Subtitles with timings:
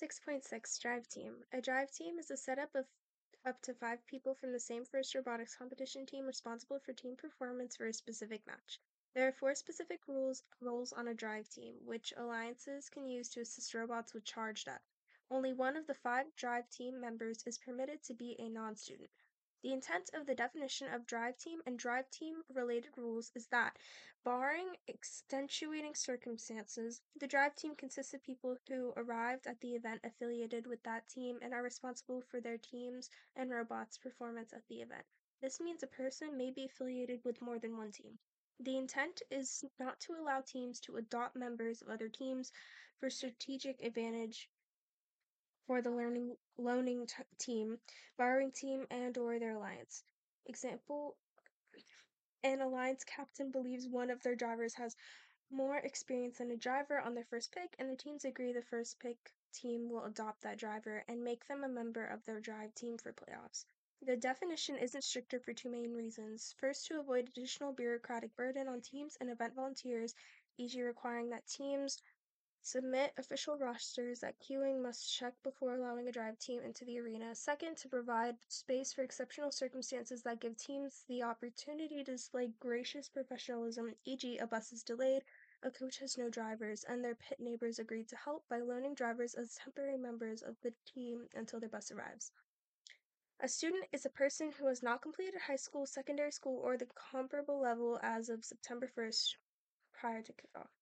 [0.00, 1.44] 6.6 Drive Team.
[1.52, 2.86] A drive team is a setup of
[3.44, 7.76] up to five people from the same first robotics competition team responsible for team performance
[7.76, 8.80] for a specific match.
[9.14, 13.42] There are four specific rules roles on a drive team, which alliances can use to
[13.42, 14.80] assist robots with charged up.
[15.30, 19.10] Only one of the five drive team members is permitted to be a non student.
[19.62, 23.78] The intent of the definition of drive team and drive team related rules is that,
[24.24, 30.66] barring extenuating circumstances, the drive team consists of people who arrived at the event affiliated
[30.66, 35.04] with that team and are responsible for their team's and robots' performance at the event.
[35.42, 38.18] This means a person may be affiliated with more than one team.
[38.60, 42.50] The intent is not to allow teams to adopt members of other teams
[42.98, 44.48] for strategic advantage
[45.70, 47.78] for the learning loaning t- team,
[48.18, 50.02] borrowing team, and or their alliance.
[50.46, 51.16] Example:
[52.42, 54.96] An alliance captain believes one of their drivers has
[55.48, 58.98] more experience than a driver on their first pick, and the teams agree the first
[58.98, 62.98] pick team will adopt that driver and make them a member of their drive team
[62.98, 63.64] for playoffs.
[64.02, 66.52] The definition isn't stricter for two main reasons.
[66.58, 70.16] First, to avoid additional bureaucratic burden on teams and event volunteers,
[70.58, 72.02] e.g., requiring that teams
[72.62, 77.34] Submit official rosters that queuing must check before allowing a drive team into the arena.
[77.34, 83.08] Second, to provide space for exceptional circumstances that give teams the opportunity to display gracious
[83.08, 85.24] professionalism, e.g., a bus is delayed,
[85.62, 89.34] a coach has no drivers, and their pit neighbors agreed to help by loaning drivers
[89.34, 92.30] as temporary members of the team until their bus arrives.
[93.40, 96.88] A student is a person who has not completed high school, secondary school, or the
[96.94, 99.36] comparable level as of September 1st
[99.94, 100.79] prior to kickoff.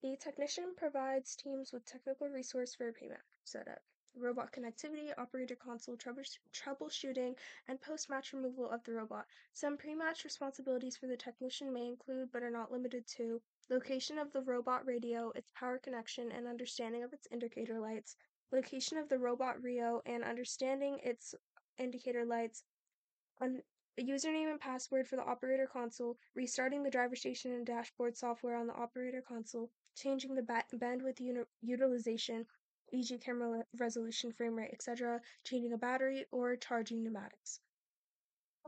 [0.00, 3.82] The technician provides teams with technical resource for payment setup,
[4.14, 7.36] robot connectivity, operator console troubles- troubleshooting,
[7.66, 9.26] and post-match removal of the robot.
[9.54, 14.30] Some pre-match responsibilities for the technician may include, but are not limited to, location of
[14.32, 18.14] the robot radio, its power connection, and understanding of its indicator lights,
[18.52, 21.34] location of the roboRIO, and understanding its
[21.76, 22.62] indicator lights,
[23.40, 23.64] un-
[23.98, 28.54] a username and password for the operator console, restarting the driver station and dashboard software
[28.54, 32.46] on the operator console, changing the ba- bandwidth uni- utilization,
[32.92, 37.60] e.g., camera resolution, frame rate, etc., changing a battery, or charging pneumatics.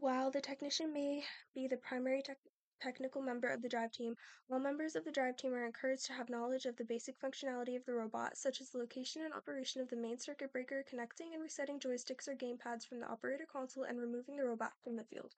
[0.00, 1.24] While the technician may
[1.54, 2.38] be the primary tech
[2.80, 4.16] technical member of the drive team,
[4.50, 7.76] all members of the drive team are encouraged to have knowledge of the basic functionality
[7.76, 11.32] of the robot, such as the location and operation of the main circuit breaker, connecting
[11.32, 15.04] and resetting joysticks or gamepads from the operator console, and removing the robot from the
[15.04, 15.34] field.